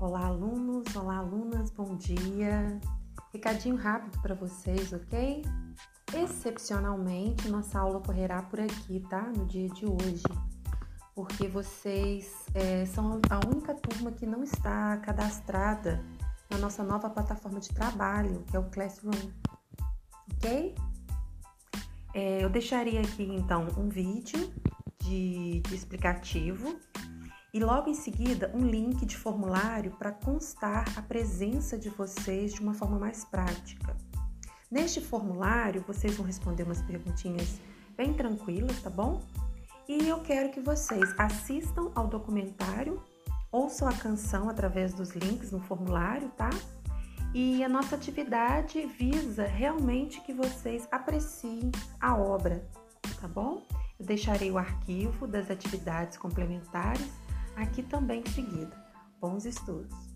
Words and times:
olá 0.00 0.26
alunas, 1.18 1.70
bom 1.70 1.96
dia. 1.96 2.80
Recadinho 3.32 3.76
rápido 3.76 4.20
para 4.22 4.34
vocês, 4.34 4.92
ok? 4.92 5.44
Excepcionalmente, 6.14 7.48
nossa 7.48 7.80
aula 7.80 7.98
ocorrerá 7.98 8.42
por 8.42 8.60
aqui, 8.60 9.00
tá? 9.10 9.22
No 9.36 9.44
dia 9.44 9.68
de 9.68 9.86
hoje, 9.86 10.22
porque 11.14 11.48
vocês 11.48 12.32
é, 12.54 12.86
são 12.86 13.20
a 13.28 13.46
única 13.46 13.74
turma 13.74 14.12
que 14.12 14.24
não 14.24 14.42
está 14.44 14.96
cadastrada 14.98 16.04
na 16.48 16.58
nossa 16.58 16.84
nova 16.84 17.10
plataforma 17.10 17.58
de 17.58 17.68
trabalho, 17.70 18.44
que 18.48 18.56
é 18.56 18.60
o 18.60 18.70
Classroom, 18.70 19.32
ok? 20.32 20.74
É, 22.14 22.44
eu 22.44 22.48
deixaria 22.48 23.00
aqui 23.00 23.24
então 23.24 23.66
um 23.76 23.88
vídeo 23.88 24.52
de, 25.02 25.60
de 25.60 25.74
explicativo 25.74 26.78
e 27.58 27.60
logo 27.60 27.90
em 27.90 27.94
seguida 27.94 28.52
um 28.54 28.64
link 28.64 29.04
de 29.04 29.16
formulário 29.16 29.90
para 29.98 30.12
constar 30.12 30.84
a 30.96 31.02
presença 31.02 31.76
de 31.76 31.88
vocês 31.88 32.54
de 32.54 32.60
uma 32.60 32.72
forma 32.72 33.00
mais 33.00 33.24
prática. 33.24 33.96
Neste 34.70 35.00
formulário, 35.00 35.82
vocês 35.84 36.14
vão 36.14 36.24
responder 36.24 36.62
umas 36.62 36.80
perguntinhas 36.80 37.58
bem 37.96 38.14
tranquilas, 38.14 38.80
tá 38.80 38.88
bom? 38.88 39.20
E 39.88 40.08
eu 40.08 40.20
quero 40.20 40.52
que 40.52 40.60
vocês 40.60 41.12
assistam 41.18 41.90
ao 41.96 42.06
documentário, 42.06 43.02
ouçam 43.50 43.88
a 43.88 43.92
canção 43.92 44.48
através 44.48 44.94
dos 44.94 45.10
links 45.10 45.50
no 45.50 45.58
formulário, 45.58 46.28
tá? 46.36 46.50
E 47.34 47.64
a 47.64 47.68
nossa 47.68 47.96
atividade 47.96 48.86
visa 48.86 49.44
realmente 49.44 50.20
que 50.20 50.32
vocês 50.32 50.86
apreciem 50.92 51.72
a 52.00 52.16
obra, 52.16 52.64
tá 53.20 53.26
bom? 53.26 53.66
Eu 53.98 54.06
deixarei 54.06 54.48
o 54.48 54.58
arquivo 54.58 55.26
das 55.26 55.50
atividades 55.50 56.16
complementares 56.16 57.27
aqui 57.62 57.82
também 57.82 58.24
seguida. 58.26 58.76
Bons 59.20 59.44
estudos! 59.44 60.07